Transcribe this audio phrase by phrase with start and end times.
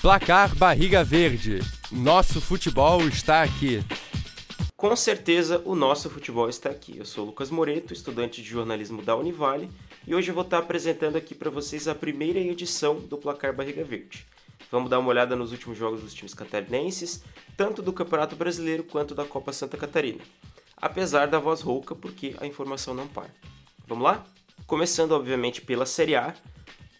[0.00, 1.58] Placar Barriga Verde.
[1.90, 3.82] Nosso futebol está aqui.
[4.76, 6.96] Com certeza o nosso futebol está aqui.
[6.96, 9.68] Eu sou Lucas Moreto, estudante de jornalismo da Univale,
[10.06, 13.82] e hoje eu vou estar apresentando aqui para vocês a primeira edição do Placar Barriga
[13.82, 14.24] Verde.
[14.70, 17.24] Vamos dar uma olhada nos últimos jogos dos times catarinenses,
[17.56, 20.20] tanto do Campeonato Brasileiro quanto da Copa Santa Catarina.
[20.76, 23.34] Apesar da voz rouca, porque a informação não para.
[23.84, 24.24] Vamos lá?
[24.64, 26.34] Começando, obviamente, pela Série A,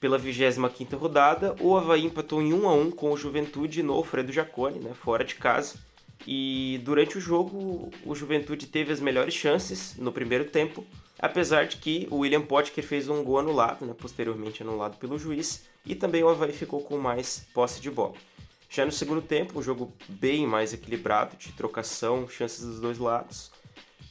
[0.00, 4.32] pela 25ª rodada, o Havaí empatou em 1 a 1 com o Juventude no Alfredo
[4.32, 5.76] Jaconi, né, fora de casa.
[6.26, 10.84] E durante o jogo, o Juventude teve as melhores chances no primeiro tempo,
[11.18, 15.64] apesar de que o William Potker fez um gol anulado, né, posteriormente anulado pelo juiz,
[15.84, 18.14] e também o Havaí ficou com mais posse de bola.
[18.70, 23.50] Já no segundo tempo, o jogo bem mais equilibrado, de trocação, chances dos dois lados,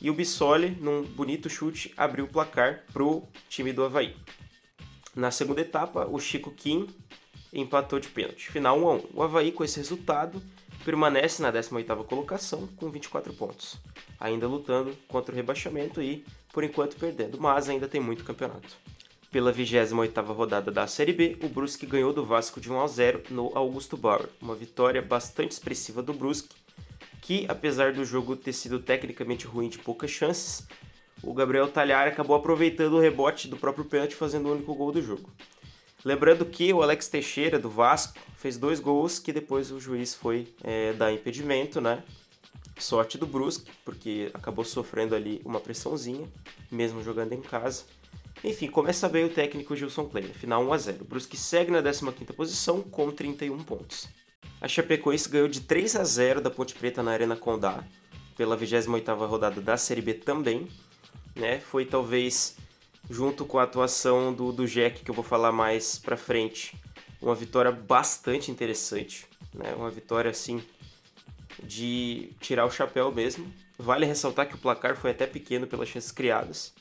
[0.01, 4.15] e o Bissoli, num bonito chute, abriu o placar para o time do Havaí.
[5.17, 6.85] Na segunda etapa, o Chico Kim
[7.51, 8.51] empatou de pênalti.
[8.51, 9.03] Final 1 a 1.
[9.15, 10.39] O Havaí, com esse resultado,
[10.85, 13.77] permanece na 18ª colocação com 24 pontos,
[14.19, 18.77] ainda lutando contra o rebaixamento e, por enquanto, perdendo, mas ainda tem muito campeonato.
[19.31, 23.23] Pela 28ª rodada da Série B, o Brusque ganhou do Vasco de 1 a 0
[23.31, 26.55] no Augusto Bauer, uma vitória bastante expressiva do Brusque,
[27.23, 30.67] que, apesar do jogo ter sido tecnicamente ruim de poucas chances,
[31.27, 35.01] o Gabriel Talhar acabou aproveitando o rebote do próprio pênalti fazendo o único gol do
[35.01, 35.29] jogo.
[36.05, 40.47] Lembrando que o Alex Teixeira, do Vasco, fez dois gols que depois o juiz foi
[40.63, 42.01] é, dar impedimento, né?
[42.79, 46.29] Sorte do Brusque, porque acabou sofrendo ali uma pressãozinha,
[46.71, 47.83] mesmo jogando em casa.
[48.41, 51.01] Enfim, começa bem o técnico Gilson Kleiner, final 1 a 0.
[51.01, 54.07] O Brusque segue na 15ª posição com 31 pontos.
[54.61, 57.83] A Chapecoense ganhou de 3 a 0 da Ponte Preta na Arena Condá,
[58.37, 60.67] pela 28ª rodada da Série B também,
[61.37, 61.59] né?
[61.59, 62.55] Foi talvez
[63.09, 66.75] junto com a atuação do, do Jack, que eu vou falar mais pra frente,
[67.21, 69.73] uma vitória bastante interessante, né?
[69.75, 70.61] Uma vitória assim
[71.63, 73.51] de tirar o chapéu mesmo.
[73.77, 76.73] Vale ressaltar que o placar foi até pequeno pelas chances criadas.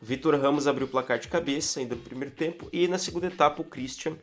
[0.00, 3.60] Vitor Ramos abriu o placar de cabeça ainda no primeiro tempo e na segunda etapa
[3.60, 4.16] o Christian,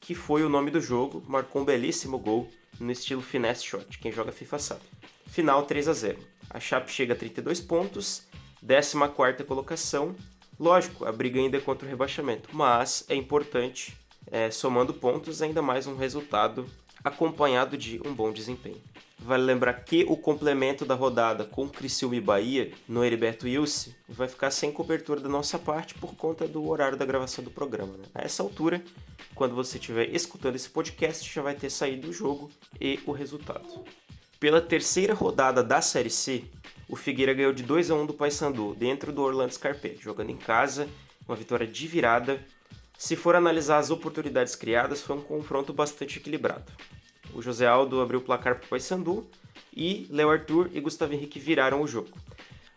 [0.00, 2.48] que foi o nome do jogo, marcou um belíssimo gol
[2.78, 3.98] no estilo finesse shot.
[3.98, 4.82] Quem joga FIFA sabe.
[5.26, 6.18] Final 3 a 0.
[6.50, 8.27] A Chape chega a 32 pontos
[8.66, 10.14] 14 colocação.
[10.58, 13.96] Lógico, a briga ainda é contra o rebaixamento, mas é importante,
[14.30, 16.68] é, somando pontos, ainda mais um resultado
[17.04, 18.80] acompanhado de um bom desempenho.
[19.20, 24.28] Vale lembrar que o complemento da rodada com Criciúma e Bahia no Heriberto Wilson vai
[24.28, 27.96] ficar sem cobertura da nossa parte por conta do horário da gravação do programa.
[27.96, 28.04] Né?
[28.14, 28.82] A essa altura,
[29.34, 32.48] quando você estiver escutando esse podcast, já vai ter saído o jogo
[32.80, 33.84] e o resultado.
[34.38, 36.44] Pela terceira rodada da Série C,
[36.88, 40.36] o Figueira ganhou de 2 a 1 do Paysandu, dentro do Orlando Scarpelli, jogando em
[40.36, 40.88] casa,
[41.28, 42.42] uma vitória de virada.
[42.96, 46.72] Se for analisar as oportunidades criadas, foi um confronto bastante equilibrado.
[47.34, 49.28] O José Aldo abriu o placar para o Paysandu
[49.76, 52.16] e Léo Arthur e Gustavo Henrique viraram o jogo.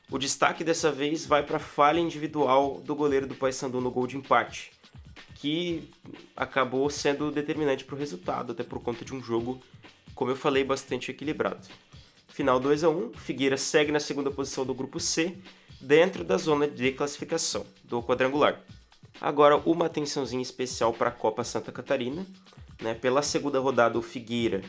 [0.09, 4.05] O destaque dessa vez vai para a falha individual do goleiro do Paysandu no gol
[4.05, 4.73] de empate,
[5.35, 5.89] que
[6.35, 9.61] acabou sendo determinante para o resultado, até por conta de um jogo,
[10.13, 11.65] como eu falei, bastante equilibrado.
[12.31, 15.37] Final 2 a 1 Figueira segue na segunda posição do grupo C,
[15.81, 18.61] dentro da zona de classificação do quadrangular.
[19.19, 22.25] Agora, uma atençãozinha especial para a Copa Santa Catarina.
[22.81, 22.93] Né?
[22.93, 24.61] Pela segunda rodada, o Figueira.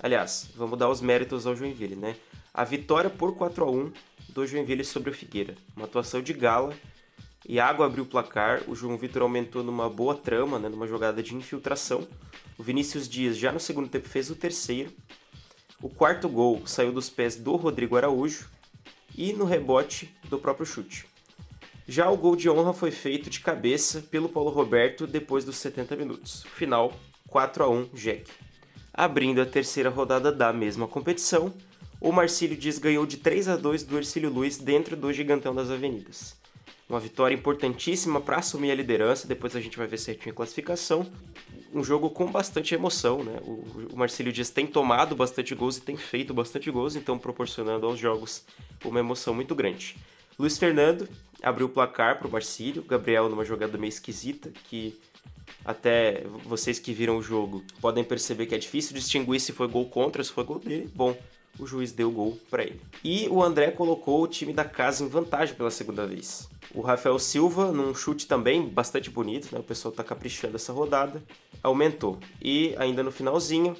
[0.00, 1.96] Aliás, vamos dar os méritos ao Joinville.
[1.96, 2.16] Né?
[2.52, 3.92] A vitória por 4 a 1
[4.28, 5.56] do Joinville sobre o Figueira.
[5.76, 6.74] Uma atuação de gala.
[7.46, 11.34] Iago abriu o placar, o João Vitor aumentou numa boa trama, né, numa jogada de
[11.34, 12.08] infiltração.
[12.56, 14.90] O Vinícius Dias já no segundo tempo fez o terceiro.
[15.84, 18.48] O quarto gol saiu dos pés do Rodrigo Araújo
[19.14, 21.04] e no rebote do próprio chute.
[21.86, 25.94] Já o gol de honra foi feito de cabeça pelo Paulo Roberto depois dos 70
[25.94, 26.42] minutos.
[26.54, 26.90] Final
[27.28, 28.30] 4 a 1 Jack.
[28.94, 31.52] Abrindo a terceira rodada da mesma competição,
[32.00, 35.68] o Marcílio Dias ganhou de 3 a 2 do Ercílio Luiz dentro do Gigantão das
[35.68, 36.34] Avenidas.
[36.88, 41.10] Uma vitória importantíssima para assumir a liderança, depois a gente vai ver certinho a classificação,
[41.72, 43.38] um jogo com bastante emoção, né?
[43.42, 47.86] O, o Marcelo Dias tem tomado bastante gols e tem feito bastante gols, então proporcionando
[47.86, 48.44] aos jogos
[48.84, 49.96] uma emoção muito grande.
[50.38, 51.08] Luiz Fernando
[51.42, 54.98] abriu o placar para o Marcílio, Gabriel numa jogada meio esquisita, que
[55.64, 59.88] até vocês que viram o jogo podem perceber que é difícil distinguir se foi gol
[59.88, 60.90] contra, se foi gol dele.
[60.94, 61.16] Bom,
[61.58, 62.80] o juiz deu gol para ele.
[63.02, 66.48] E o André colocou o time da casa em vantagem pela segunda vez.
[66.74, 69.60] O Rafael Silva, num chute também bastante bonito, né?
[69.60, 71.22] o pessoal está caprichando essa rodada,
[71.62, 72.18] aumentou.
[72.42, 73.76] E ainda no finalzinho,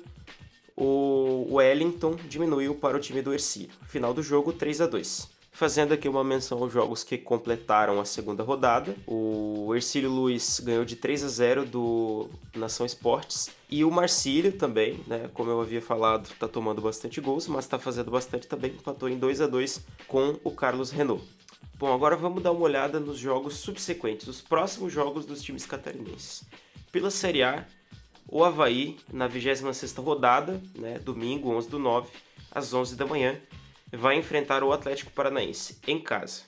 [0.76, 3.70] o Wellington diminuiu para o time do Ercílio.
[3.86, 8.04] Final do jogo, 3 a 2 Fazendo aqui uma menção aos jogos que completaram a
[8.04, 8.96] segunda rodada.
[9.06, 13.50] O Ercílio Luiz ganhou de 3 a 0 do Nação Esportes.
[13.70, 15.30] E o Marcílio também, né?
[15.32, 18.72] Como eu havia falado, tá tomando bastante gols, mas tá fazendo bastante também.
[18.72, 21.24] Empatou em 2 a 2 com o Carlos Renault.
[21.76, 26.42] Bom, agora vamos dar uma olhada nos jogos subsequentes, os próximos jogos dos times catarinenses.
[26.90, 27.64] Pela Série A,
[28.28, 32.08] o Havaí, na 26ª rodada, né, domingo, 11 do 9,
[32.50, 33.40] às 11 da manhã,
[33.96, 36.42] vai enfrentar o Atlético Paranaense em casa.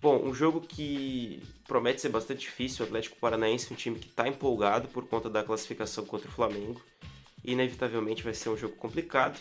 [0.00, 2.84] Bom, um jogo que promete ser bastante difícil.
[2.84, 6.82] O Atlético Paranaense, um time que está empolgado por conta da classificação contra o Flamengo.
[7.44, 9.40] Inevitavelmente vai ser um jogo complicado.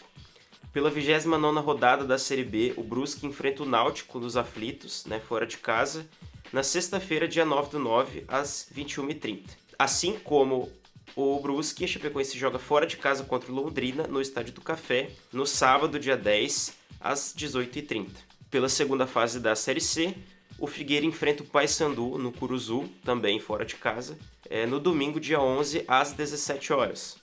[0.71, 5.45] Pela 29 rodada da Série B, o Brusque enfrenta o Náutico nos aflitos, né, fora
[5.45, 6.07] de casa,
[6.53, 9.49] na sexta-feira, dia 9 do 9, às 21h30.
[9.77, 10.71] Assim como
[11.15, 15.09] o Brusque, a Chapecoense joga fora de casa contra o Londrina, no Estádio do Café,
[15.33, 18.09] no sábado, dia 10, às 18h30.
[18.49, 20.15] Pela segunda fase da Série C,
[20.59, 24.17] o Figueira enfrenta o Paysandu no Curuzu, também fora de casa,
[24.49, 27.17] é, no domingo, dia 11, às 17 horas.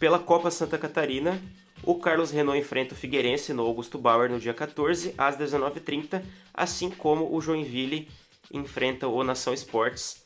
[0.00, 1.40] Pela Copa Santa Catarina,
[1.82, 6.22] o Carlos Renault enfrenta o Figueirense no Augusto Bauer no dia 14, às 19h30,
[6.52, 8.08] assim como o Joinville
[8.52, 10.24] enfrenta o Nação Esportes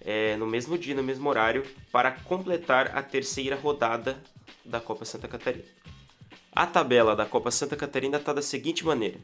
[0.00, 4.16] é, no mesmo dia, no mesmo horário, para completar a terceira rodada
[4.64, 5.64] da Copa Santa Catarina.
[6.56, 9.18] A tabela da Copa Santa Catarina está da seguinte maneira: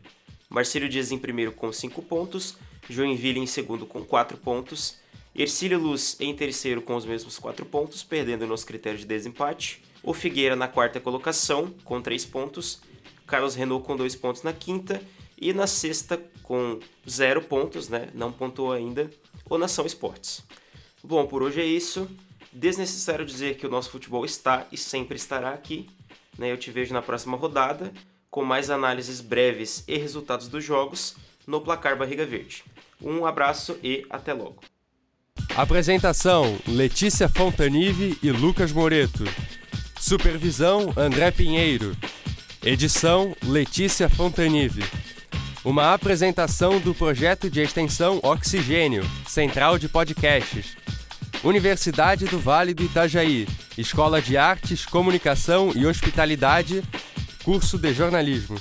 [0.50, 2.58] Marcílio Dias em primeiro com 5 pontos,
[2.90, 4.98] Joinville em segundo com 4 pontos,
[5.34, 10.12] Ercílio Luz em terceiro com os mesmos 4 pontos, perdendo nos critérios de desempate, o
[10.12, 12.82] Figueira na quarta colocação com 3 pontos,
[13.26, 15.02] Carlos Renault com 2 pontos na quinta
[15.40, 18.10] e na sexta com 0 pontos, né?
[18.12, 19.10] não pontuou ainda,
[19.48, 20.42] o Nação Esportes.
[21.02, 22.06] Bom, por hoje é isso.
[22.52, 25.88] Desnecessário dizer que o nosso futebol está e sempre estará aqui.
[26.38, 26.50] Né?
[26.50, 27.92] Eu te vejo na próxima rodada
[28.30, 31.14] com mais análises breves e resultados dos jogos
[31.46, 32.64] no Placar Barriga Verde.
[33.00, 34.62] Um abraço e até logo.
[35.56, 39.24] Apresentação: Letícia Fontanive e Lucas Moreto.
[40.00, 41.96] Supervisão: André Pinheiro.
[42.64, 44.82] Edição: Letícia Fontanive.
[45.64, 50.76] Uma apresentação do projeto de extensão Oxigênio, Central de Podcasts.
[51.44, 56.84] Universidade do Vale do Itajaí, Escola de Artes, Comunicação e Hospitalidade,
[57.42, 58.56] curso de jornalismo.